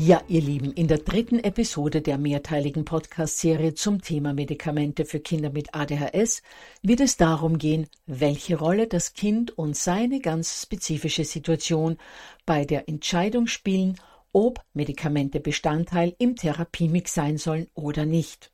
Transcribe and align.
Ja, 0.00 0.22
ihr 0.28 0.42
Lieben, 0.42 0.72
in 0.74 0.86
der 0.86 0.98
dritten 0.98 1.40
Episode 1.40 2.00
der 2.00 2.18
mehrteiligen 2.18 2.84
Podcast-Serie 2.84 3.74
zum 3.74 4.00
Thema 4.00 4.32
Medikamente 4.32 5.04
für 5.04 5.18
Kinder 5.18 5.50
mit 5.50 5.74
ADHS 5.74 6.42
wird 6.82 7.00
es 7.00 7.16
darum 7.16 7.58
gehen, 7.58 7.88
welche 8.06 8.56
Rolle 8.56 8.86
das 8.86 9.14
Kind 9.14 9.58
und 9.58 9.76
seine 9.76 10.20
ganz 10.20 10.62
spezifische 10.62 11.24
Situation 11.24 11.98
bei 12.46 12.64
der 12.64 12.88
Entscheidung 12.88 13.48
spielen, 13.48 13.98
ob 14.30 14.64
Medikamente 14.72 15.40
Bestandteil 15.40 16.14
im 16.20 16.36
Therapiemix 16.36 17.12
sein 17.12 17.36
sollen 17.36 17.66
oder 17.74 18.06
nicht. 18.06 18.52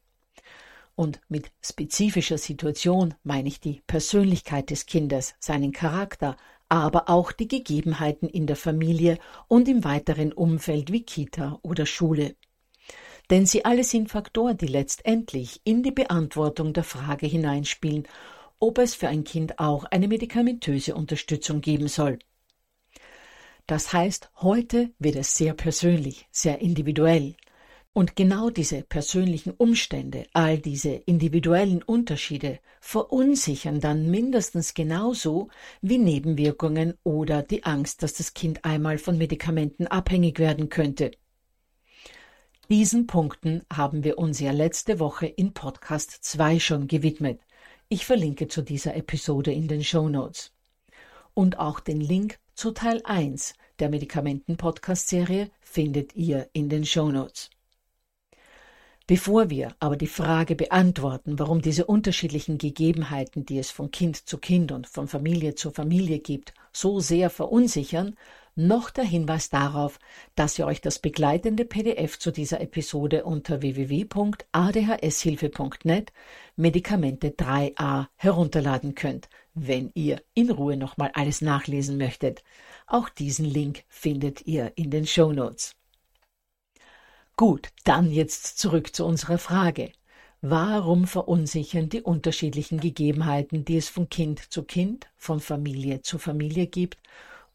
Und 0.95 1.21
mit 1.29 1.51
spezifischer 1.61 2.39
Situation 2.39 3.17
meine 3.23 3.49
ich 3.49 3.61
die 3.61 3.83
Persönlichkeit 3.87 4.71
des 4.71 4.87
Kindes, 4.87 5.35
seinen 5.41 5.73
Charakter, 5.73 6.39
aber 6.81 7.09
auch 7.09 7.33
die 7.33 7.49
Gegebenheiten 7.49 8.29
in 8.29 8.47
der 8.47 8.57
Familie 8.57 9.19
und 9.49 9.69
im 9.69 9.85
weiteren 9.85 10.33
Umfeld 10.33 10.93
wie 10.93 11.03
Kita 11.03 11.59
oder 11.63 11.87
Schule. 11.87 12.37
Denn 13.31 13.47
sie 13.47 13.65
alle 13.65 13.85
sind 13.85 14.11
Faktoren, 14.11 14.59
die 14.59 14.67
letztendlich 14.67 15.61
in 15.65 15.83
die 15.83 15.93
Beantwortung 15.93 16.73
der 16.73 16.85
Frage 16.85 17.27
hineinspielen, 17.27 18.07
ob 18.59 18.79
es 18.79 18.95
für 18.95 19.09
ein 19.09 19.25
Kind 19.25 19.59
auch 19.59 19.85
eine 19.85 20.09
medikamentöse 20.09 20.95
Unterstützung 20.95 21.61
geben 21.61 21.89
soll. 21.89 22.19
Das 23.67 23.93
heißt, 23.93 24.31
heute 24.43 24.91
wird 24.99 25.17
es 25.17 25.37
sehr 25.37 25.55
persönlich, 25.55 26.27
sehr 26.31 26.61
individuell. 26.61 27.35
Und 27.97 28.17
genau 28.17 28.51
diese 28.51 28.83
persönlichen 28.83 29.53
Umstände, 29.53 30.27
all 30.33 30.59
diese 30.59 30.91
individuellen 30.91 31.81
Unterschiede 31.81 32.59
verunsichern 32.81 33.79
dann 33.79 34.11
mindestens 34.11 34.75
genauso 34.75 35.49
wie 35.81 35.99
Nebenwirkungen 35.99 36.95
oder 37.05 37.45
die 37.45 37.63
Angst, 37.63 38.03
dass 38.03 38.15
das 38.15 38.35
Kind 38.35 38.65
einmal 38.65 38.99
von 38.99 39.17
Medikamenten 39.17 39.87
abhängig 39.87 40.41
werden 40.41 40.71
könnte. 40.71 41.13
Diesen 42.69 43.07
Punkten 43.07 43.63
haben 43.73 44.03
wir 44.03 44.19
uns 44.19 44.41
ja 44.41 44.51
letzte 44.51 44.99
Woche 44.99 45.27
in 45.27 45.55
Podcast 45.55 46.19
2 46.25 46.59
schon 46.59 46.89
gewidmet. 46.89 47.41
Ich 47.89 48.07
verlinke 48.07 48.49
zu 48.49 48.63
dieser 48.63 48.97
Episode 48.97 49.53
in 49.53 49.69
den 49.69 49.85
Show 49.85 50.09
Notes. 50.09 50.51
Und 51.33 51.61
auch 51.61 51.79
den 51.79 52.01
Link 52.01 52.41
zu 52.55 52.73
Teil 52.73 53.03
1 53.05 53.55
der 53.79 53.89
Medikamenten-Podcast-Serie 53.89 55.49
findet 55.61 56.17
ihr 56.17 56.49
in 56.55 56.69
den 56.69 56.85
Show 56.85 57.13
Notes. 57.13 57.51
Bevor 59.07 59.51
wir 59.51 59.77
aber 59.81 59.97
die 59.97 60.07
Frage 60.07 60.55
beantworten, 60.55 61.39
warum 61.39 61.61
diese 61.61 61.85
unterschiedlichen 61.85 62.57
Gegebenheiten, 62.57 63.45
die 63.45 63.59
es 63.59 63.71
von 63.71 63.91
Kind 63.91 64.27
zu 64.27 64.39
Kind 64.39 64.73
und 64.73 64.87
von 64.87 65.09
Familie 65.09 65.55
zu 65.55 65.71
Familie 65.71 66.21
gibt, 66.21 66.55
so 66.73 67.01
sehr 67.01 67.29
verunsichern, 67.29 68.17
noch 68.57 68.89
der 68.89 69.05
Hinweis 69.05 69.51
darauf, 69.51 69.99
dass 70.37 70.59
ihr 70.59 70.67
euch 70.67 70.81
das 70.81 71.01
begleitende 71.01 71.67
PDF 71.67 72.19
zu 72.19 72.31
dieser 72.31 72.63
Episode 72.63 73.25
unter 73.25 73.61
www.adhshilfe.net 73.61 76.13
Medikamente 76.57 77.29
3a 77.29 78.07
herunterladen 78.17 78.95
könnt, 78.95 79.29
wenn 79.53 79.91
ihr 79.93 80.23
in 80.33 80.51
Ruhe 80.51 80.79
nochmal 80.79 81.11
alles 81.13 81.43
nachlesen 81.43 81.99
möchtet. 81.99 82.43
Auch 82.87 83.11
diesen 83.11 83.45
Link 83.45 83.85
findet 83.89 84.47
ihr 84.47 84.73
in 84.77 84.91
den 84.91 85.07
Show 85.07 85.31
Notes. 85.31 85.77
Gut, 87.37 87.71
dann 87.83 88.13
jetzt 88.13 88.59
zurück 88.59 88.95
zu 88.95 89.05
unserer 89.05 89.39
Frage. 89.39 89.91
Warum 90.41 91.09
verunsichern 91.09 91.89
die 91.89 92.01
unterschiedlichen 92.01 92.79
Gegebenheiten, 92.79 93.65
die 93.65 93.77
es 93.77 93.89
von 93.89 94.09
Kind 94.09 94.53
zu 94.53 94.63
Kind, 94.63 95.09
von 95.17 95.41
Familie 95.41 96.03
zu 96.03 96.19
Familie 96.19 96.69
gibt, 96.69 96.99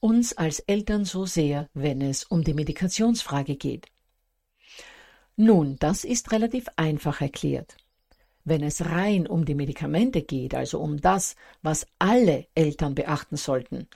uns 0.01 0.35
als 0.35 0.59
Eltern 0.59 1.05
so 1.05 1.25
sehr, 1.25 1.69
wenn 1.73 2.01
es 2.01 2.25
um 2.25 2.43
die 2.43 2.53
Medikationsfrage 2.53 3.55
geht? 3.55 3.87
Nun, 5.37 5.77
das 5.79 6.03
ist 6.03 6.33
relativ 6.33 6.67
einfach 6.75 7.21
erklärt. 7.21 7.77
Wenn 8.43 8.63
es 8.63 8.83
rein 8.85 9.27
um 9.27 9.45
die 9.45 9.55
Medikamente 9.55 10.23
geht, 10.23 10.55
also 10.55 10.81
um 10.81 10.99
das, 10.99 11.37
was 11.61 11.87
alle 11.99 12.47
Eltern 12.53 12.95
beachten 12.95 13.37
sollten, 13.37 13.87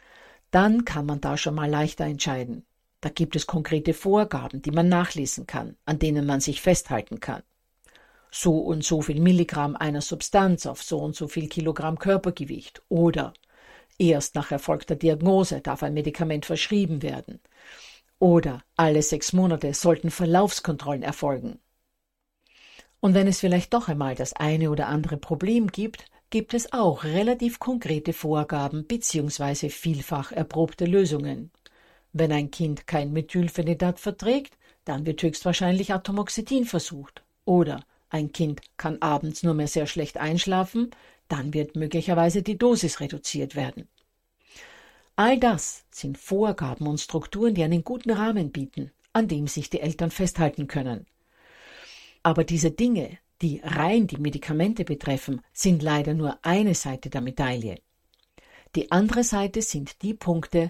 dann 0.50 0.86
kann 0.86 1.06
man 1.06 1.20
da 1.20 1.36
schon 1.36 1.56
mal 1.56 1.70
leichter 1.70 2.06
entscheiden. 2.06 2.66
Da 3.04 3.10
gibt 3.10 3.36
es 3.36 3.48
konkrete 3.48 3.94
Vorgaben, 3.94 4.62
die 4.62 4.72
man 4.72 4.88
nachlesen 4.88 5.46
kann, 5.46 5.76
an 5.84 6.00
denen 6.00 6.26
man 6.26 6.40
sich 6.40 6.62
festhalten 6.62 7.20
kann. 7.20 7.44
So 8.32 8.60
und 8.60 8.86
so 8.86 9.02
viel 9.02 9.20
Milligramm 9.20 9.76
einer 9.76 10.00
Substanz 10.00 10.66
auf 10.66 10.82
so 10.82 11.00
und 11.00 11.14
so 11.14 11.28
viel 11.28 11.50
Kilogramm 11.50 12.00
Körpergewicht 12.00 12.82
oder 12.88 13.34
erst 13.98 14.36
nach 14.36 14.52
erfolgter 14.52 14.96
Diagnose 14.96 15.60
darf 15.60 15.84
ein 15.84 15.94
Medikament 15.94 16.46
verschrieben 16.46 17.02
werden 17.02 17.42
oder 18.20 18.64
alle 18.78 19.02
sechs 19.02 19.34
Monate 19.34 19.74
sollten 19.74 20.10
Verlaufskontrollen 20.10 21.04
erfolgen. 21.04 21.60
Und 23.02 23.16
wenn 23.16 23.28
es 23.28 23.42
vielleicht 23.42 23.74
doch 23.74 23.90
einmal 23.90 24.16
das 24.16 24.32
eine 24.32 24.72
oder 24.72 24.88
andere 24.88 25.18
Problem 25.18 25.68
gibt, 25.68 26.06
gibt 26.30 26.54
es 26.54 26.72
auch 26.72 27.04
relativ 27.04 27.60
konkrete 27.60 28.14
Vorgaben 28.14 28.88
bzw. 28.88 29.68
vielfach 29.68 30.32
erprobte 30.32 30.86
Lösungen. 30.86 31.52
Wenn 32.14 32.32
ein 32.32 32.52
Kind 32.52 32.86
kein 32.86 33.12
Methylphenidat 33.12 34.00
verträgt, 34.00 34.58
dann 34.86 35.06
wird 35.06 35.22
höchstwahrscheinlich 35.22 35.94
Atomoxetin 35.94 36.66
versucht. 36.66 37.24
Oder 37.46 37.84
ein 38.10 38.32
Kind 38.32 38.62
kann 38.78 39.02
abends 39.02 39.42
nur 39.42 39.56
mehr 39.56 39.68
sehr 39.68 39.88
schlecht 39.88 40.18
einschlafen, 40.18 40.92
dann 41.28 41.54
wird 41.54 41.76
möglicherweise 41.76 42.44
die 42.44 42.58
Dosis 42.58 43.00
reduziert 43.00 43.56
werden. 43.56 43.88
All 45.16 45.40
das 45.40 45.86
sind 45.90 46.18
Vorgaben 46.18 46.88
und 46.88 47.00
Strukturen, 47.00 47.56
die 47.56 47.64
einen 47.64 47.84
guten 47.84 48.12
Rahmen 48.12 48.52
bieten, 48.52 48.92
an 49.14 49.28
dem 49.28 49.48
sich 49.48 49.70
die 49.70 49.80
Eltern 49.80 50.12
festhalten 50.12 50.68
können. 50.68 51.06
Aber 52.22 52.44
diese 52.44 52.72
Dinge, 52.72 53.18
die 53.42 53.60
rein 53.64 54.08
die 54.08 54.18
Medikamente 54.18 54.86
betreffen, 54.86 55.42
sind 55.52 55.82
leider 55.82 56.14
nur 56.14 56.38
eine 56.44 56.76
Seite 56.76 57.10
der 57.10 57.22
Medaille. 57.22 57.80
Die 58.76 58.92
andere 58.92 59.24
Seite 59.24 59.62
sind 59.62 60.02
die 60.02 60.16
Punkte, 60.16 60.70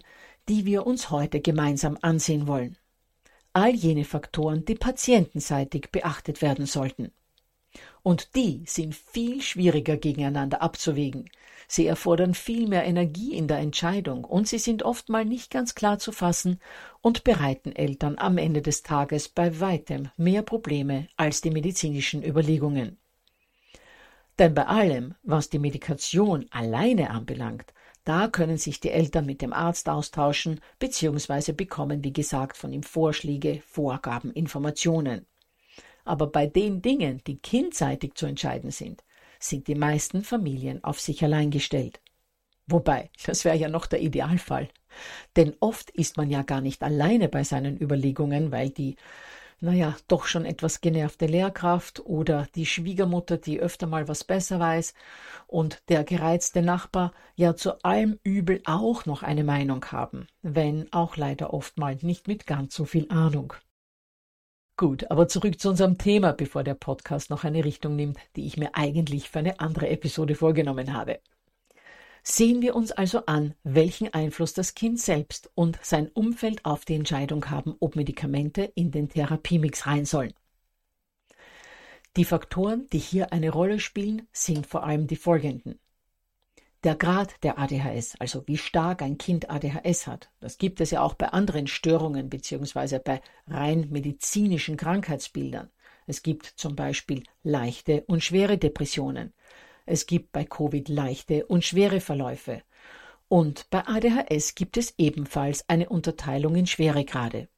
die 0.49 0.65
wir 0.65 0.85
uns 0.85 1.09
heute 1.09 1.39
gemeinsam 1.39 1.97
ansehen 2.01 2.47
wollen. 2.47 2.77
All 3.53 3.73
jene 3.73 4.03
Faktoren, 4.03 4.65
die 4.65 4.75
patientenseitig 4.75 5.91
beachtet 5.91 6.41
werden 6.41 6.65
sollten. 6.65 7.11
Und 8.01 8.35
die 8.35 8.63
sind 8.65 8.95
viel 8.95 9.41
schwieriger 9.41 9.97
gegeneinander 9.97 10.61
abzuwägen. 10.61 11.29
Sie 11.67 11.87
erfordern 11.87 12.33
viel 12.33 12.67
mehr 12.67 12.83
Energie 12.83 13.33
in 13.33 13.47
der 13.47 13.59
Entscheidung 13.59 14.25
und 14.25 14.47
sie 14.47 14.59
sind 14.59 14.83
oftmal 14.83 15.25
nicht 15.25 15.49
ganz 15.49 15.73
klar 15.73 15.97
zu 15.97 16.11
fassen 16.11 16.59
und 17.01 17.23
bereiten 17.23 17.71
Eltern 17.75 18.17
am 18.17 18.37
Ende 18.37 18.61
des 18.61 18.83
Tages 18.83 19.29
bei 19.29 19.59
weitem 19.59 20.09
mehr 20.17 20.41
Probleme 20.41 21.07
als 21.15 21.41
die 21.41 21.51
medizinischen 21.51 22.23
Überlegungen. 22.23 22.97
Denn 24.39 24.53
bei 24.53 24.65
allem, 24.65 25.15
was 25.23 25.49
die 25.49 25.59
Medikation 25.59 26.45
alleine 26.49 27.11
anbelangt, 27.11 27.73
da 28.05 28.27
können 28.27 28.57
sich 28.57 28.79
die 28.79 28.91
Eltern 28.91 29.25
mit 29.25 29.41
dem 29.41 29.53
Arzt 29.53 29.87
austauschen 29.87 30.59
bzw. 30.79 31.53
bekommen, 31.53 32.03
wie 32.03 32.13
gesagt, 32.13 32.57
von 32.57 32.73
ihm 32.73 32.83
Vorschläge, 32.83 33.61
Vorgaben, 33.65 34.31
Informationen. 34.31 35.25
Aber 36.05 36.27
bei 36.27 36.47
den 36.47 36.81
Dingen, 36.81 37.21
die 37.25 37.37
kindseitig 37.37 38.15
zu 38.15 38.25
entscheiden 38.25 38.71
sind, 38.71 39.03
sind 39.39 39.67
die 39.67 39.75
meisten 39.75 40.23
Familien 40.23 40.83
auf 40.83 40.99
sich 40.99 41.23
allein 41.23 41.49
gestellt. 41.49 42.01
Wobei, 42.67 43.09
das 43.25 43.45
wäre 43.45 43.57
ja 43.57 43.69
noch 43.69 43.85
der 43.85 44.01
Idealfall. 44.01 44.69
Denn 45.35 45.55
oft 45.59 45.89
ist 45.89 46.17
man 46.17 46.29
ja 46.29 46.43
gar 46.43 46.61
nicht 46.61 46.83
alleine 46.83 47.29
bei 47.29 47.43
seinen 47.43 47.79
Überlegungen, 47.79 48.51
weil 48.51 48.69
die, 48.69 48.95
naja, 49.63 49.95
doch 50.09 50.25
schon 50.25 50.45
etwas 50.45 50.81
genervte 50.81 51.25
Lehrkraft 51.25 52.01
oder 52.05 52.47
die 52.53 52.65
Schwiegermutter, 52.65 53.37
die 53.37 53.61
öfter 53.61 53.87
mal 53.87 54.09
was 54.09 54.25
besser 54.25 54.59
weiß, 54.59 54.93
und 55.47 55.81
der 55.87 56.03
gereizte 56.03 56.61
Nachbar 56.61 57.13
ja 57.35 57.55
zu 57.55 57.81
allem 57.81 58.19
Übel 58.23 58.61
auch 58.65 59.05
noch 59.05 59.23
eine 59.23 59.45
Meinung 59.45 59.85
haben, 59.85 60.27
wenn 60.41 60.91
auch 60.91 61.15
leider 61.15 61.53
oftmals 61.53 62.03
nicht 62.03 62.27
mit 62.27 62.45
ganz 62.45 62.75
so 62.75 62.83
viel 62.83 63.09
Ahnung. 63.09 63.53
Gut, 64.75 65.09
aber 65.09 65.29
zurück 65.29 65.57
zu 65.61 65.69
unserem 65.69 65.97
Thema, 65.97 66.33
bevor 66.33 66.65
der 66.65 66.73
Podcast 66.73 67.29
noch 67.29 67.45
eine 67.45 67.63
Richtung 67.63 67.95
nimmt, 67.95 68.17
die 68.35 68.45
ich 68.45 68.57
mir 68.57 68.75
eigentlich 68.75 69.29
für 69.29 69.39
eine 69.39 69.61
andere 69.61 69.87
Episode 69.87 70.35
vorgenommen 70.35 70.93
habe. 70.93 71.21
Sehen 72.25 72.61
wir 72.61 72.75
uns 72.75 72.93
also 72.93 73.25
an, 73.25 73.53
welchen 73.63 74.13
Einfluss 74.13 74.53
das 74.53 74.75
Kind 74.75 74.99
selbst 74.99 75.51
und 75.55 75.77
sein 75.83 76.07
Umfeld 76.07 76.63
auf 76.63 76.85
die 76.85 76.95
Entscheidung 76.95 77.49
haben, 77.49 77.75
ob 77.81 77.97
Medikamente 77.97 78.63
in 78.75 78.91
den 78.91 79.09
Therapiemix 79.09 79.85
rein 79.85 80.05
sollen. 80.05 80.33
Die 82.15 82.23
Faktoren, 82.25 82.87
die 82.93 82.99
hier 82.99 83.33
eine 83.33 83.49
Rolle 83.49 83.79
spielen, 83.79 84.27
sind 84.31 84.67
vor 84.67 84.83
allem 84.83 85.07
die 85.07 85.17
folgenden. 85.17 85.79
Der 86.83 86.95
Grad 86.95 87.43
der 87.43 87.59
ADHS, 87.59 88.15
also 88.19 88.47
wie 88.47 88.57
stark 88.57 89.01
ein 89.01 89.17
Kind 89.17 89.49
ADHS 89.49 90.07
hat, 90.07 90.29
das 90.39 90.57
gibt 90.57 90.79
es 90.79 90.91
ja 90.91 91.01
auch 91.01 91.15
bei 91.15 91.27
anderen 91.29 91.67
Störungen 91.67 92.29
bzw. 92.29 92.99
bei 92.99 93.21
rein 93.47 93.87
medizinischen 93.89 94.77
Krankheitsbildern. 94.77 95.69
Es 96.07 96.23
gibt 96.23 96.45
zum 96.45 96.75
Beispiel 96.75 97.23
leichte 97.43 98.03
und 98.07 98.23
schwere 98.23 98.57
Depressionen. 98.57 99.33
Es 99.85 100.05
gibt 100.05 100.31
bei 100.31 100.45
Covid 100.45 100.87
leichte 100.89 101.45
und 101.45 101.63
schwere 101.63 101.99
Verläufe. 101.99 102.61
Und 103.27 103.69
bei 103.69 103.85
ADHS 103.85 104.55
gibt 104.55 104.77
es 104.77 104.93
ebenfalls 104.97 105.67
eine 105.67 105.89
Unterteilung 105.89 106.55
in 106.55 106.67
Schweregrade. 106.67 107.49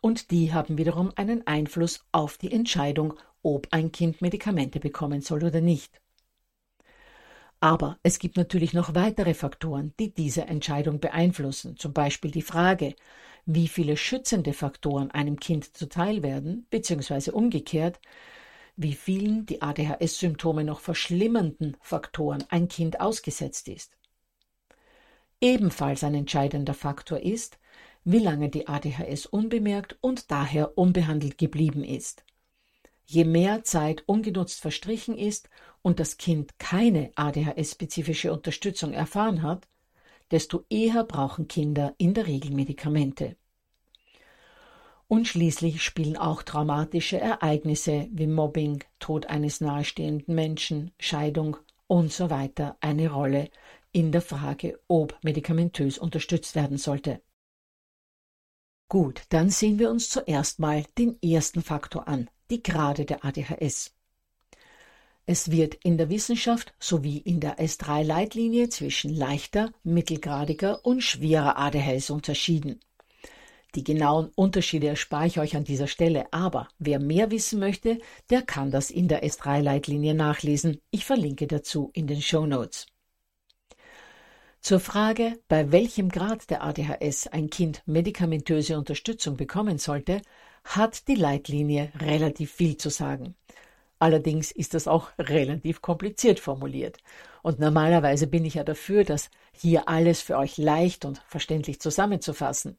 Und 0.00 0.30
die 0.30 0.52
haben 0.52 0.78
wiederum 0.78 1.12
einen 1.14 1.46
Einfluss 1.46 2.04
auf 2.10 2.36
die 2.36 2.52
Entscheidung, 2.52 3.14
ob 3.42 3.68
ein 3.70 3.92
Kind 3.92 4.20
Medikamente 4.20 4.80
bekommen 4.80 5.22
soll 5.22 5.44
oder 5.44 5.60
nicht. 5.60 6.00
Aber 7.60 7.98
es 8.02 8.18
gibt 8.18 8.36
natürlich 8.36 8.72
noch 8.72 8.96
weitere 8.96 9.34
Faktoren, 9.34 9.94
die 10.00 10.12
diese 10.12 10.42
Entscheidung 10.42 10.98
beeinflussen, 10.98 11.76
zum 11.76 11.92
Beispiel 11.92 12.32
die 12.32 12.42
Frage, 12.42 12.96
wie 13.46 13.68
viele 13.68 13.96
schützende 13.96 14.52
Faktoren 14.52 15.12
einem 15.12 15.38
Kind 15.38 15.76
zuteil 15.76 16.24
werden, 16.24 16.66
beziehungsweise 16.70 17.30
umgekehrt, 17.30 18.00
wie 18.76 18.94
vielen 18.94 19.46
die 19.46 19.62
ADHS-Symptome 19.62 20.64
noch 20.64 20.80
verschlimmernden 20.80 21.76
Faktoren 21.80 22.44
ein 22.48 22.68
Kind 22.68 23.00
ausgesetzt 23.00 23.68
ist. 23.68 23.96
Ebenfalls 25.40 26.04
ein 26.04 26.14
entscheidender 26.14 26.74
Faktor 26.74 27.20
ist, 27.20 27.58
wie 28.04 28.18
lange 28.18 28.48
die 28.48 28.68
ADHS 28.68 29.26
unbemerkt 29.26 29.96
und 30.00 30.30
daher 30.30 30.76
unbehandelt 30.78 31.38
geblieben 31.38 31.84
ist. 31.84 32.24
Je 33.04 33.24
mehr 33.24 33.64
Zeit 33.64 34.04
ungenutzt 34.06 34.60
verstrichen 34.60 35.18
ist 35.18 35.50
und 35.82 36.00
das 36.00 36.16
Kind 36.16 36.58
keine 36.58 37.12
ADHS-spezifische 37.16 38.32
Unterstützung 38.32 38.92
erfahren 38.92 39.42
hat, 39.42 39.68
desto 40.30 40.64
eher 40.70 41.04
brauchen 41.04 41.46
Kinder 41.46 41.94
in 41.98 42.14
der 42.14 42.26
Regel 42.26 42.52
Medikamente. 42.52 43.36
Und 45.12 45.28
schließlich 45.28 45.82
spielen 45.82 46.16
auch 46.16 46.42
traumatische 46.42 47.20
Ereignisse 47.20 48.08
wie 48.12 48.26
Mobbing, 48.26 48.82
Tod 48.98 49.26
eines 49.26 49.60
nahestehenden 49.60 50.34
Menschen, 50.34 50.90
Scheidung 50.98 51.58
und 51.86 52.10
so 52.10 52.30
weiter 52.30 52.78
eine 52.80 53.12
Rolle 53.12 53.50
in 53.92 54.10
der 54.10 54.22
Frage, 54.22 54.80
ob 54.88 55.22
medikamentös 55.22 55.98
unterstützt 55.98 56.54
werden 56.54 56.78
sollte. 56.78 57.20
Gut, 58.88 59.24
dann 59.28 59.50
sehen 59.50 59.78
wir 59.78 59.90
uns 59.90 60.08
zuerst 60.08 60.60
mal 60.60 60.86
den 60.96 61.20
ersten 61.20 61.60
Faktor 61.60 62.08
an, 62.08 62.30
die 62.48 62.62
Grade 62.62 63.04
der 63.04 63.22
ADHS. 63.22 63.94
Es 65.26 65.50
wird 65.50 65.74
in 65.84 65.98
der 65.98 66.08
Wissenschaft 66.08 66.72
sowie 66.78 67.18
in 67.18 67.38
der 67.38 67.58
S3-Leitlinie 67.58 68.70
zwischen 68.70 69.14
leichter, 69.14 69.74
mittelgradiger 69.82 70.86
und 70.86 71.02
schwerer 71.02 71.58
ADHS 71.58 72.08
unterschieden. 72.08 72.80
Die 73.74 73.84
genauen 73.84 74.30
Unterschiede 74.34 74.88
erspare 74.88 75.26
ich 75.26 75.38
euch 75.38 75.56
an 75.56 75.64
dieser 75.64 75.86
Stelle, 75.86 76.30
aber 76.32 76.68
wer 76.78 76.98
mehr 76.98 77.30
wissen 77.30 77.58
möchte, 77.58 77.98
der 78.28 78.42
kann 78.42 78.70
das 78.70 78.90
in 78.90 79.08
der 79.08 79.24
S3-Leitlinie 79.24 80.14
nachlesen. 80.14 80.80
Ich 80.90 81.06
verlinke 81.06 81.46
dazu 81.46 81.90
in 81.94 82.06
den 82.06 82.20
Show 82.20 82.44
Notes. 82.44 82.86
Zur 84.60 84.78
Frage, 84.78 85.40
bei 85.48 85.72
welchem 85.72 86.10
Grad 86.10 86.50
der 86.50 86.62
ADHS 86.62 87.26
ein 87.28 87.50
Kind 87.50 87.82
medikamentöse 87.86 88.78
Unterstützung 88.78 89.36
bekommen 89.36 89.78
sollte, 89.78 90.20
hat 90.64 91.08
die 91.08 91.16
Leitlinie 91.16 91.90
relativ 91.98 92.52
viel 92.52 92.76
zu 92.76 92.90
sagen. 92.90 93.34
Allerdings 93.98 94.52
ist 94.52 94.74
das 94.74 94.86
auch 94.86 95.10
relativ 95.18 95.80
kompliziert 95.80 96.40
formuliert. 96.40 96.98
Und 97.42 97.58
normalerweise 97.58 98.26
bin 98.26 98.44
ich 98.44 98.54
ja 98.54 98.64
dafür, 98.64 99.04
das 99.04 99.30
hier 99.52 99.88
alles 99.88 100.20
für 100.20 100.36
euch 100.36 100.58
leicht 100.58 101.04
und 101.04 101.22
verständlich 101.26 101.80
zusammenzufassen. 101.80 102.78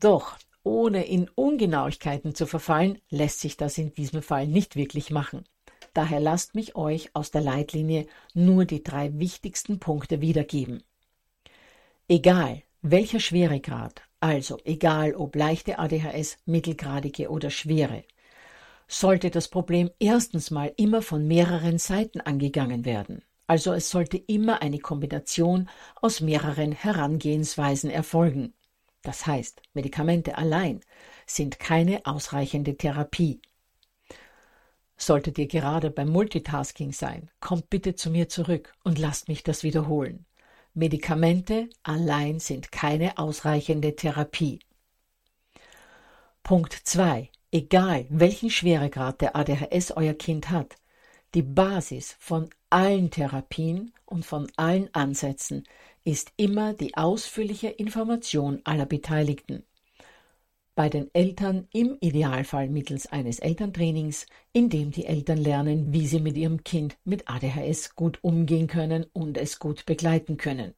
Doch 0.00 0.38
ohne 0.62 1.06
in 1.06 1.28
Ungenauigkeiten 1.34 2.34
zu 2.34 2.46
verfallen, 2.46 2.98
lässt 3.10 3.40
sich 3.40 3.56
das 3.56 3.78
in 3.78 3.94
diesem 3.94 4.22
Fall 4.22 4.46
nicht 4.46 4.76
wirklich 4.76 5.10
machen. 5.10 5.44
Daher 5.94 6.20
lasst 6.20 6.54
mich 6.54 6.76
euch 6.76 7.10
aus 7.14 7.30
der 7.30 7.40
Leitlinie 7.40 8.06
nur 8.34 8.64
die 8.64 8.82
drei 8.82 9.18
wichtigsten 9.18 9.78
Punkte 9.80 10.20
wiedergeben. 10.20 10.82
Egal, 12.06 12.62
welcher 12.82 13.18
Schweregrad, 13.18 14.02
also 14.20 14.58
egal 14.64 15.14
ob 15.14 15.34
leichte 15.34 15.78
ADHS, 15.78 16.38
mittelgradige 16.44 17.30
oder 17.30 17.50
schwere, 17.50 18.04
sollte 18.86 19.30
das 19.30 19.48
Problem 19.48 19.90
erstens 19.98 20.50
mal 20.50 20.72
immer 20.76 21.02
von 21.02 21.26
mehreren 21.26 21.78
Seiten 21.78 22.20
angegangen 22.20 22.84
werden. 22.84 23.22
Also 23.46 23.72
es 23.72 23.90
sollte 23.90 24.18
immer 24.18 24.62
eine 24.62 24.78
Kombination 24.78 25.68
aus 25.96 26.20
mehreren 26.20 26.72
Herangehensweisen 26.72 27.90
erfolgen. 27.90 28.54
Das 29.08 29.26
heißt, 29.26 29.62
Medikamente 29.72 30.36
allein 30.36 30.80
sind 31.24 31.58
keine 31.58 32.04
ausreichende 32.04 32.76
Therapie. 32.76 33.40
Solltet 34.98 35.38
ihr 35.38 35.46
gerade 35.46 35.90
beim 35.90 36.10
Multitasking 36.10 36.92
sein, 36.92 37.30
kommt 37.40 37.70
bitte 37.70 37.94
zu 37.94 38.10
mir 38.10 38.28
zurück 38.28 38.74
und 38.84 38.98
lasst 38.98 39.28
mich 39.28 39.42
das 39.42 39.62
wiederholen. 39.62 40.26
Medikamente 40.74 41.70
allein 41.82 42.38
sind 42.38 42.70
keine 42.70 43.16
ausreichende 43.16 43.96
Therapie. 43.96 44.58
Punkt 46.42 46.74
2. 46.74 47.30
Egal, 47.50 48.04
welchen 48.10 48.50
Schweregrad 48.50 49.22
der 49.22 49.36
ADHS 49.36 49.92
euer 49.92 50.12
Kind 50.12 50.50
hat, 50.50 50.76
die 51.34 51.42
Basis 51.42 52.16
von 52.18 52.50
allen 52.70 53.10
Therapien 53.10 53.92
und 54.06 54.24
von 54.24 54.50
allen 54.56 54.92
Ansätzen 54.94 55.64
ist 56.04 56.32
immer 56.36 56.72
die 56.74 56.96
ausführliche 56.96 57.68
Information 57.68 58.60
aller 58.64 58.86
Beteiligten 58.86 59.64
bei 60.78 60.88
den 60.88 61.12
Eltern 61.12 61.66
im 61.72 61.96
Idealfall 61.98 62.68
mittels 62.68 63.08
eines 63.08 63.40
Elterntrainings, 63.40 64.26
in 64.52 64.70
dem 64.70 64.92
die 64.92 65.06
Eltern 65.06 65.38
lernen, 65.38 65.92
wie 65.92 66.06
sie 66.06 66.20
mit 66.20 66.36
ihrem 66.36 66.62
Kind 66.62 66.96
mit 67.02 67.28
ADHS 67.28 67.96
gut 67.96 68.20
umgehen 68.22 68.68
können 68.68 69.04
und 69.12 69.38
es 69.38 69.58
gut 69.58 69.86
begleiten 69.86 70.36
können. 70.36 70.74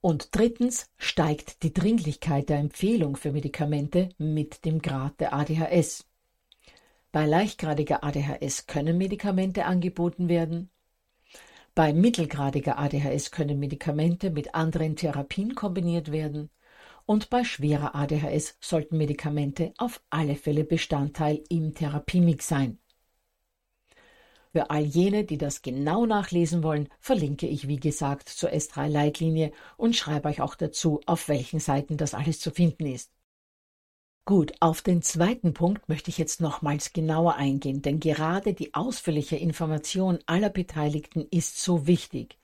Und 0.00 0.30
drittens 0.32 0.90
steigt 0.98 1.62
die 1.62 1.72
Dringlichkeit 1.72 2.48
der 2.48 2.58
Empfehlung 2.58 3.14
für 3.14 3.30
Medikamente 3.30 4.08
mit 4.18 4.64
dem 4.64 4.82
Grad 4.82 5.20
der 5.20 5.34
ADHS. 5.34 6.04
Bei 7.12 7.26
leichtgradiger 7.26 8.02
ADHS 8.02 8.66
können 8.66 8.96
Medikamente 8.96 9.66
angeboten 9.66 10.30
werden. 10.30 10.70
Bei 11.74 11.92
mittelgradiger 11.92 12.78
ADHS 12.78 13.30
können 13.30 13.58
Medikamente 13.58 14.30
mit 14.30 14.54
anderen 14.54 14.96
Therapien 14.96 15.54
kombiniert 15.54 16.10
werden. 16.10 16.48
Und 17.04 17.28
bei 17.28 17.44
schwerer 17.44 17.94
ADHS 17.94 18.56
sollten 18.62 18.96
Medikamente 18.96 19.74
auf 19.76 20.02
alle 20.08 20.36
Fälle 20.36 20.64
Bestandteil 20.64 21.44
im 21.50 21.74
Therapiemix 21.74 22.48
sein. 22.48 22.78
Für 24.52 24.70
all 24.70 24.84
jene, 24.84 25.24
die 25.24 25.36
das 25.36 25.60
genau 25.60 26.06
nachlesen 26.06 26.62
wollen, 26.62 26.88
verlinke 26.98 27.46
ich 27.46 27.68
wie 27.68 27.80
gesagt 27.80 28.30
zur 28.30 28.50
S3-Leitlinie 28.50 29.52
und 29.76 29.96
schreibe 29.96 30.30
euch 30.30 30.40
auch 30.40 30.54
dazu, 30.54 31.00
auf 31.04 31.28
welchen 31.28 31.60
Seiten 31.60 31.98
das 31.98 32.14
alles 32.14 32.40
zu 32.40 32.50
finden 32.50 32.86
ist. 32.86 33.12
Gut, 34.24 34.52
auf 34.60 34.82
den 34.82 35.02
zweiten 35.02 35.52
Punkt 35.52 35.88
möchte 35.88 36.08
ich 36.08 36.16
jetzt 36.16 36.40
nochmals 36.40 36.92
genauer 36.92 37.34
eingehen, 37.34 37.82
denn 37.82 37.98
gerade 37.98 38.54
die 38.54 38.72
ausführliche 38.72 39.34
Information 39.34 40.20
aller 40.26 40.48
Beteiligten 40.48 41.26
ist 41.32 41.60
so 41.60 41.88
wichtig, 41.88 42.38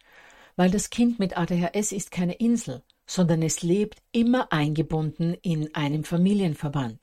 weil 0.57 0.73
das 0.73 0.91
Kind 0.91 1.21
mit 1.21 1.39
ADHS 1.39 1.93
ist 1.93 2.11
keine 2.11 2.35
Insel, 2.35 2.83
sondern 3.07 3.43
es 3.43 3.63
lebt 3.63 4.03
immer 4.11 4.53
eingebunden 4.53 5.35
in 5.43 5.73
einem 5.73 6.03
Familienverband. 6.03 6.99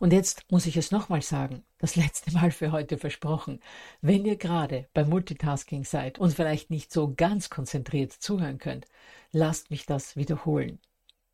Und 0.00 0.12
jetzt 0.12 0.44
muss 0.50 0.66
ich 0.66 0.76
es 0.76 0.90
nochmal 0.90 1.22
sagen, 1.22 1.64
das 1.78 1.96
letzte 1.96 2.32
Mal 2.32 2.50
für 2.50 2.72
heute 2.72 2.98
versprochen. 2.98 3.60
Wenn 4.02 4.26
ihr 4.26 4.36
gerade 4.36 4.86
beim 4.92 5.08
Multitasking 5.08 5.84
seid 5.84 6.18
und 6.18 6.34
vielleicht 6.34 6.68
nicht 6.68 6.92
so 6.92 7.14
ganz 7.16 7.48
konzentriert 7.48 8.12
zuhören 8.12 8.58
könnt, 8.58 8.84
lasst 9.32 9.70
mich 9.70 9.86
das 9.86 10.14
wiederholen. 10.14 10.78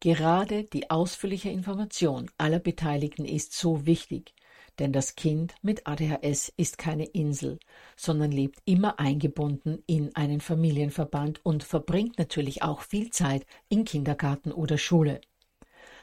Gerade 0.02 0.64
die 0.64 0.90
ausführliche 0.90 1.50
Information 1.50 2.28
aller 2.37 2.59
Beteiligten 2.59 3.25
ist 3.25 3.52
so 3.52 3.87
wichtig, 3.87 4.35
denn 4.80 4.92
das 4.92 5.14
Kind 5.14 5.54
mit 5.62 5.87
ADHS 5.87 6.52
ist 6.56 6.76
keine 6.76 7.04
Insel, 7.04 7.61
sondern 7.94 8.32
lebt 8.32 8.59
immer 8.64 8.99
eingebunden 8.99 9.85
in 9.87 10.12
einen 10.16 10.40
Familienverband 10.40 11.47
und 11.47 11.62
verbringt 11.62 12.18
natürlich 12.18 12.64
auch 12.64 12.80
viel 12.80 13.11
Zeit 13.11 13.47
in 13.68 13.85
Kindergarten 13.85 14.50
oder 14.50 14.76
Schule. 14.76 15.21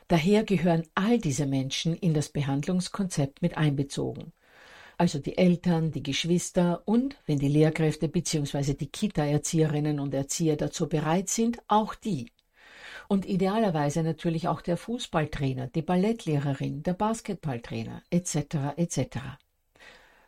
Daher 0.07 0.45
gehören 0.45 0.87
all 0.95 1.19
diese 1.19 1.45
Menschen 1.45 1.93
in 1.93 2.13
das 2.13 2.29
Behandlungskonzept 2.29 3.41
mit 3.41 3.57
einbezogen. 3.57 4.31
Also 4.97 5.19
die 5.19 5.37
Eltern, 5.37 5.91
die 5.91 6.03
Geschwister 6.03 6.83
und, 6.85 7.17
wenn 7.25 7.39
die 7.39 7.49
Lehrkräfte 7.49 8.07
bzw. 8.07 8.75
die 8.75 8.87
Kita-Erzieherinnen 8.87 9.99
und 9.99 10.13
Erzieher 10.13 10.55
dazu 10.55 10.87
bereit 10.87 11.27
sind, 11.27 11.59
auch 11.67 11.95
die. 11.95 12.31
Und 13.11 13.25
idealerweise 13.25 14.03
natürlich 14.03 14.47
auch 14.47 14.61
der 14.61 14.77
Fußballtrainer, 14.77 15.65
die 15.65 15.81
Ballettlehrerin, 15.81 16.83
der 16.83 16.93
Basketballtrainer 16.93 18.03
etc. 18.11 18.77
etc. 18.77 19.17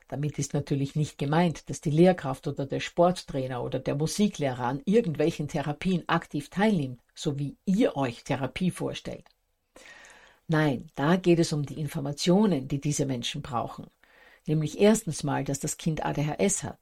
Damit 0.07 0.39
ist 0.39 0.55
natürlich 0.55 0.95
nicht 0.95 1.19
gemeint, 1.19 1.69
dass 1.69 1.79
die 1.81 1.91
Lehrkraft 1.91 2.47
oder 2.47 2.65
der 2.65 2.79
Sporttrainer 2.79 3.61
oder 3.61 3.77
der 3.77 3.93
Musiklehrer 3.93 4.63
an 4.63 4.81
irgendwelchen 4.85 5.47
Therapien 5.47 6.09
aktiv 6.09 6.49
teilnimmt, 6.49 6.99
so 7.13 7.37
wie 7.37 7.55
ihr 7.65 7.95
euch 7.95 8.23
Therapie 8.23 8.71
vorstellt. 8.71 9.25
Nein, 10.47 10.89
da 10.95 11.17
geht 11.17 11.37
es 11.37 11.53
um 11.53 11.63
die 11.63 11.79
Informationen, 11.79 12.67
die 12.67 12.81
diese 12.81 13.05
Menschen 13.05 13.43
brauchen. 13.43 13.91
Nämlich 14.47 14.79
erstens 14.79 15.23
mal, 15.23 15.43
dass 15.43 15.59
das 15.59 15.77
Kind 15.77 16.03
ADHS 16.03 16.63
hat, 16.63 16.79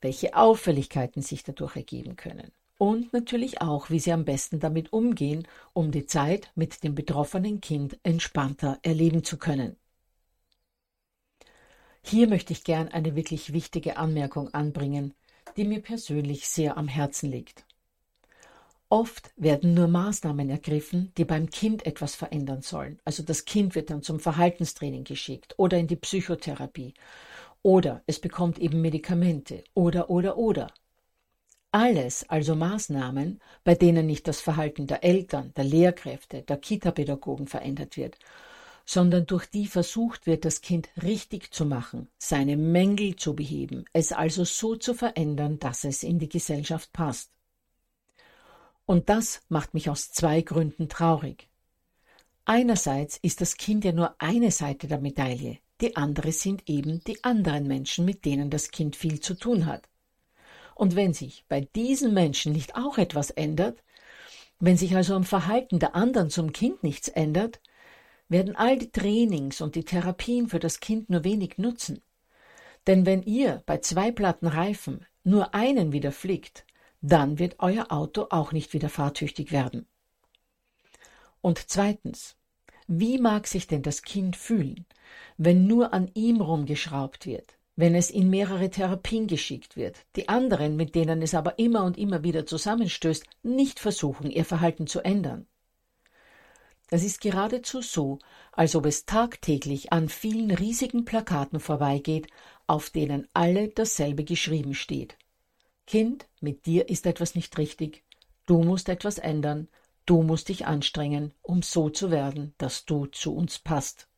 welche 0.00 0.34
Auffälligkeiten 0.34 1.22
sich 1.22 1.44
dadurch 1.44 1.76
ergeben 1.76 2.16
können 2.16 2.50
und 2.80 3.12
natürlich 3.12 3.60
auch, 3.60 3.90
wie 3.90 3.98
sie 3.98 4.10
am 4.10 4.24
besten 4.24 4.58
damit 4.58 4.90
umgehen, 4.90 5.46
um 5.74 5.90
die 5.90 6.06
Zeit 6.06 6.50
mit 6.54 6.82
dem 6.82 6.94
betroffenen 6.94 7.60
Kind 7.60 7.98
entspannter 8.04 8.78
erleben 8.82 9.22
zu 9.22 9.36
können. 9.36 9.76
Hier 12.02 12.26
möchte 12.26 12.54
ich 12.54 12.64
gern 12.64 12.88
eine 12.88 13.14
wirklich 13.14 13.52
wichtige 13.52 13.98
Anmerkung 13.98 14.54
anbringen, 14.54 15.12
die 15.58 15.64
mir 15.64 15.82
persönlich 15.82 16.48
sehr 16.48 16.78
am 16.78 16.88
Herzen 16.88 17.30
liegt. 17.30 17.66
Oft 18.88 19.30
werden 19.36 19.74
nur 19.74 19.86
Maßnahmen 19.86 20.48
ergriffen, 20.48 21.12
die 21.18 21.26
beim 21.26 21.50
Kind 21.50 21.84
etwas 21.84 22.14
verändern 22.14 22.62
sollen. 22.62 22.98
Also 23.04 23.22
das 23.22 23.44
Kind 23.44 23.74
wird 23.74 23.90
dann 23.90 24.02
zum 24.02 24.20
Verhaltenstraining 24.20 25.04
geschickt 25.04 25.52
oder 25.58 25.76
in 25.76 25.86
die 25.86 25.96
Psychotherapie 25.96 26.94
oder 27.62 28.02
es 28.06 28.18
bekommt 28.18 28.58
eben 28.58 28.80
Medikamente 28.80 29.64
oder 29.74 30.08
oder 30.08 30.38
oder. 30.38 30.72
Alles 31.72 32.28
also 32.28 32.56
Maßnahmen, 32.56 33.40
bei 33.62 33.76
denen 33.76 34.06
nicht 34.06 34.26
das 34.26 34.40
Verhalten 34.40 34.88
der 34.88 35.04
Eltern, 35.04 35.52
der 35.56 35.64
Lehrkräfte, 35.64 36.42
der 36.42 36.56
Kita-Pädagogen 36.56 37.46
verändert 37.46 37.96
wird, 37.96 38.18
sondern 38.84 39.26
durch 39.26 39.46
die 39.46 39.68
versucht 39.68 40.26
wird, 40.26 40.44
das 40.44 40.62
Kind 40.62 40.88
richtig 41.00 41.52
zu 41.52 41.64
machen, 41.64 42.08
seine 42.18 42.56
Mängel 42.56 43.14
zu 43.14 43.36
beheben, 43.36 43.84
es 43.92 44.10
also 44.10 44.42
so 44.42 44.74
zu 44.74 44.94
verändern, 44.94 45.60
dass 45.60 45.84
es 45.84 46.02
in 46.02 46.18
die 46.18 46.28
Gesellschaft 46.28 46.92
passt. 46.92 47.30
Und 48.84 49.08
das 49.08 49.42
macht 49.48 49.72
mich 49.72 49.88
aus 49.88 50.10
zwei 50.10 50.42
Gründen 50.42 50.88
traurig. 50.88 51.48
Einerseits 52.44 53.16
ist 53.22 53.40
das 53.40 53.56
Kind 53.56 53.84
ja 53.84 53.92
nur 53.92 54.16
eine 54.18 54.50
Seite 54.50 54.88
der 54.88 54.98
Medaille, 54.98 55.58
die 55.80 55.94
andere 55.94 56.32
sind 56.32 56.68
eben 56.68 57.04
die 57.04 57.22
anderen 57.22 57.68
Menschen, 57.68 58.04
mit 58.04 58.24
denen 58.24 58.50
das 58.50 58.72
Kind 58.72 58.96
viel 58.96 59.20
zu 59.20 59.34
tun 59.34 59.66
hat. 59.66 59.89
Und 60.80 60.96
wenn 60.96 61.12
sich 61.12 61.44
bei 61.46 61.60
diesen 61.60 62.14
Menschen 62.14 62.54
nicht 62.54 62.74
auch 62.74 62.96
etwas 62.96 63.28
ändert, 63.28 63.84
wenn 64.60 64.78
sich 64.78 64.96
also 64.96 65.14
am 65.14 65.24
Verhalten 65.24 65.78
der 65.78 65.94
anderen 65.94 66.30
zum 66.30 66.54
Kind 66.54 66.82
nichts 66.82 67.08
ändert, 67.08 67.60
werden 68.30 68.56
all 68.56 68.78
die 68.78 68.90
Trainings 68.90 69.60
und 69.60 69.74
die 69.74 69.84
Therapien 69.84 70.48
für 70.48 70.58
das 70.58 70.80
Kind 70.80 71.10
nur 71.10 71.22
wenig 71.22 71.58
nutzen. 71.58 72.00
Denn 72.86 73.04
wenn 73.04 73.22
ihr 73.22 73.62
bei 73.66 73.76
zwei 73.76 74.10
Platten 74.10 74.46
Reifen 74.46 75.04
nur 75.22 75.54
einen 75.54 75.92
wieder 75.92 76.12
flickt, 76.12 76.64
dann 77.02 77.38
wird 77.38 77.56
euer 77.58 77.92
Auto 77.92 78.28
auch 78.30 78.52
nicht 78.52 78.72
wieder 78.72 78.88
fahrtüchtig 78.88 79.52
werden. 79.52 79.86
Und 81.42 81.68
zweitens, 81.68 82.36
wie 82.86 83.18
mag 83.18 83.46
sich 83.48 83.66
denn 83.66 83.82
das 83.82 84.00
Kind 84.00 84.34
fühlen, 84.34 84.86
wenn 85.36 85.66
nur 85.66 85.92
an 85.92 86.10
ihm 86.14 86.40
rumgeschraubt 86.40 87.26
wird, 87.26 87.59
wenn 87.80 87.94
es 87.94 88.10
in 88.10 88.30
mehrere 88.30 88.70
Therapien 88.70 89.26
geschickt 89.26 89.76
wird, 89.76 89.96
die 90.16 90.28
anderen, 90.28 90.76
mit 90.76 90.94
denen 90.94 91.22
es 91.22 91.34
aber 91.34 91.58
immer 91.58 91.84
und 91.84 91.98
immer 91.98 92.22
wieder 92.22 92.46
zusammenstößt, 92.46 93.24
nicht 93.42 93.80
versuchen, 93.80 94.30
ihr 94.30 94.44
Verhalten 94.44 94.86
zu 94.86 95.00
ändern? 95.00 95.46
Das 96.88 97.04
ist 97.04 97.20
geradezu 97.20 97.82
so, 97.82 98.18
als 98.52 98.74
ob 98.74 98.84
es 98.86 99.06
tagtäglich 99.06 99.92
an 99.92 100.08
vielen 100.08 100.50
riesigen 100.50 101.04
Plakaten 101.04 101.60
vorbeigeht, 101.60 102.26
auf 102.66 102.90
denen 102.90 103.28
alle 103.32 103.68
dasselbe 103.68 104.24
geschrieben 104.24 104.74
steht. 104.74 105.16
Kind, 105.86 106.28
mit 106.40 106.66
dir 106.66 106.88
ist 106.88 107.06
etwas 107.06 107.34
nicht 107.34 107.56
richtig. 107.58 108.04
Du 108.46 108.62
musst 108.62 108.88
etwas 108.88 109.18
ändern. 109.18 109.68
Du 110.04 110.22
musst 110.22 110.48
dich 110.48 110.66
anstrengen, 110.66 111.32
um 111.42 111.62
so 111.62 111.88
zu 111.88 112.10
werden, 112.10 112.54
dass 112.58 112.84
du 112.84 113.06
zu 113.06 113.34
uns 113.34 113.60
passt. 113.60 114.08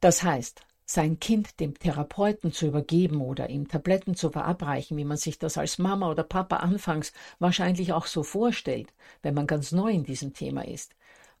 Das 0.00 0.24
heißt, 0.24 0.62
sein 0.92 1.18
Kind 1.20 1.58
dem 1.60 1.78
Therapeuten 1.78 2.52
zu 2.52 2.66
übergeben 2.66 3.20
oder 3.20 3.48
ihm 3.48 3.68
Tabletten 3.68 4.14
zu 4.14 4.30
verabreichen, 4.30 4.96
wie 4.96 5.04
man 5.04 5.16
sich 5.16 5.38
das 5.38 5.56
als 5.56 5.78
Mama 5.78 6.10
oder 6.10 6.22
Papa 6.22 6.56
anfangs 6.56 7.12
wahrscheinlich 7.38 7.92
auch 7.92 8.06
so 8.06 8.22
vorstellt, 8.22 8.92
wenn 9.22 9.34
man 9.34 9.46
ganz 9.46 9.72
neu 9.72 9.90
in 9.90 10.04
diesem 10.04 10.34
Thema 10.34 10.66
ist, 10.66 10.94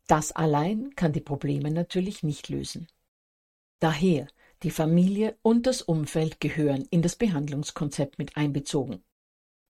das 0.06 0.32
allein 0.32 0.94
kann 0.96 1.12
die 1.12 1.20
Probleme 1.20 1.70
natürlich 1.70 2.22
nicht 2.22 2.48
lösen. 2.48 2.88
Daher 3.78 4.26
die 4.62 4.70
Familie 4.70 5.36
und 5.42 5.66
das 5.66 5.82
Umfeld 5.82 6.40
gehören 6.40 6.86
in 6.90 7.02
das 7.02 7.16
Behandlungskonzept 7.16 8.18
mit 8.18 8.36
einbezogen. 8.36 9.02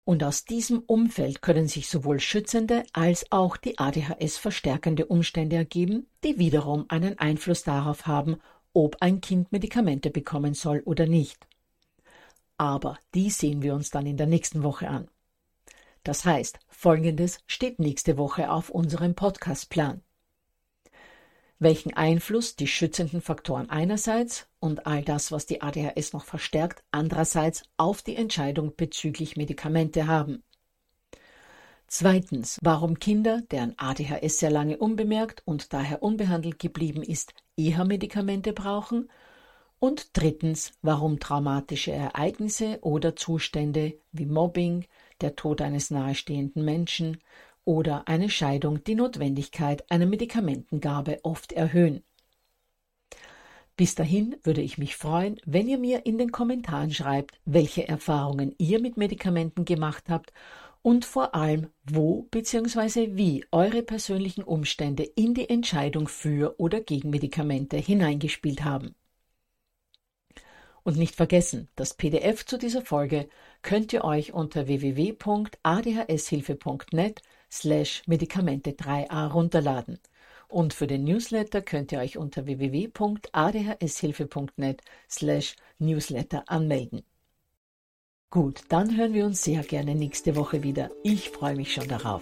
Und 0.03 0.23
aus 0.23 0.43
diesem 0.43 0.79
Umfeld 0.79 1.43
können 1.43 1.67
sich 1.67 1.87
sowohl 1.87 2.19
schützende 2.19 2.83
als 2.93 3.31
auch 3.31 3.57
die 3.57 3.77
ADHS 3.77 4.37
verstärkende 4.37 5.05
Umstände 5.05 5.57
ergeben, 5.57 6.07
die 6.23 6.39
wiederum 6.39 6.85
einen 6.89 7.19
Einfluss 7.19 7.61
darauf 7.61 8.07
haben, 8.07 8.37
ob 8.85 8.97
ein 9.01 9.21
Kind 9.21 9.51
Medikamente 9.51 10.09
bekommen 10.09 10.53
soll 10.53 10.81
oder 10.85 11.05
nicht. 11.05 11.47
Aber 12.57 12.97
die 13.13 13.29
sehen 13.29 13.61
wir 13.61 13.73
uns 13.73 13.89
dann 13.89 14.05
in 14.05 14.17
der 14.17 14.27
nächsten 14.27 14.63
Woche 14.63 14.89
an. 14.89 15.09
Das 16.03 16.25
heißt, 16.25 16.59
Folgendes 16.67 17.39
steht 17.47 17.79
nächste 17.79 18.17
Woche 18.17 18.51
auf 18.51 18.69
unserem 18.69 19.15
Podcastplan 19.15 20.01
welchen 21.59 21.93
Einfluss 21.93 22.55
die 22.55 22.67
schützenden 22.67 23.21
Faktoren 23.21 23.69
einerseits 23.69 24.47
und 24.59 24.87
all 24.87 25.03
das, 25.03 25.31
was 25.31 25.45
die 25.45 25.61
ADHS 25.61 26.13
noch 26.13 26.23
verstärkt, 26.23 26.83
andererseits 26.91 27.63
auf 27.77 28.01
die 28.01 28.15
Entscheidung 28.15 28.75
bezüglich 28.75 29.35
Medikamente 29.35 30.07
haben. 30.07 30.43
Zweitens, 31.91 32.59
warum 32.61 32.99
Kinder, 32.99 33.41
deren 33.49 33.73
ADHS 33.77 34.37
sehr 34.37 34.51
lange 34.51 34.77
unbemerkt 34.77 35.41
und 35.45 35.73
daher 35.73 36.03
unbehandelt 36.03 36.59
geblieben 36.59 37.01
ist, 37.01 37.33
eher 37.57 37.83
Medikamente 37.83 38.53
brauchen. 38.53 39.09
Und 39.79 40.15
drittens, 40.15 40.73
warum 40.83 41.19
traumatische 41.19 41.91
Ereignisse 41.91 42.77
oder 42.81 43.15
Zustände 43.15 43.99
wie 44.11 44.27
Mobbing, 44.27 44.85
der 45.21 45.35
Tod 45.35 45.63
eines 45.63 45.89
nahestehenden 45.89 46.63
Menschen, 46.63 47.17
oder 47.65 48.07
eine 48.07 48.29
Scheidung 48.29 48.83
die 48.83 48.95
Notwendigkeit 48.95 49.89
einer 49.91 50.05
Medikamentengabe 50.05 51.19
oft 51.23 51.53
erhöhen. 51.53 52.03
Bis 53.77 53.95
dahin 53.95 54.35
würde 54.43 54.61
ich 54.61 54.77
mich 54.77 54.95
freuen, 54.95 55.39
wenn 55.45 55.67
ihr 55.67 55.77
mir 55.77 56.05
in 56.05 56.17
den 56.17 56.31
Kommentaren 56.31 56.91
schreibt, 56.91 57.39
welche 57.45 57.87
Erfahrungen 57.87 58.53
ihr 58.57 58.79
mit 58.79 58.97
Medikamenten 58.97 59.65
gemacht 59.65 60.03
habt 60.09 60.33
und 60.81 61.05
vor 61.05 61.35
allem, 61.35 61.67
wo 61.83 62.23
bzw. 62.31 63.17
wie 63.17 63.45
eure 63.51 63.83
persönlichen 63.83 64.43
Umstände 64.43 65.03
in 65.03 65.33
die 65.33 65.49
Entscheidung 65.49 66.07
für 66.07 66.57
oder 66.59 66.79
gegen 66.81 67.09
Medikamente 67.09 67.77
hineingespielt 67.77 68.63
haben. 68.63 68.95
Und 70.83 70.97
nicht 70.97 71.15
vergessen, 71.15 71.69
das 71.75 71.93
PDF 71.93 72.45
zu 72.45 72.57
dieser 72.57 72.81
Folge 72.81 73.29
könnt 73.61 73.93
ihr 73.93 74.03
euch 74.03 74.33
unter 74.33 74.67
www.adhshilfe.net 74.67 77.21
slash 77.51 78.01
Medikamente 78.07 78.71
3a 78.71 79.27
runterladen. 79.27 79.99
Und 80.47 80.73
für 80.73 80.87
den 80.87 81.03
Newsletter 81.03 81.61
könnt 81.61 81.91
ihr 81.91 81.99
euch 81.99 82.17
unter 82.17 82.47
www.adhshilfe.net 82.47 84.81
slash 85.07 85.55
Newsletter 85.77 86.43
anmelden. 86.47 87.03
Gut, 88.31 88.61
dann 88.69 88.95
hören 88.95 89.15
wir 89.15 89.25
uns 89.25 89.43
sehr 89.43 89.63
gerne 89.63 89.95
nächste 89.95 90.35
Woche 90.35 90.61
wieder. 90.61 90.91
Ich 91.01 91.31
freue 91.31 91.55
mich 91.55 91.73
schon 91.73 91.87
darauf. 91.87 92.21